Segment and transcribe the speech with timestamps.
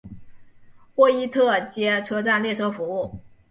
[0.95, 3.19] 霍伊特街车站列车服务。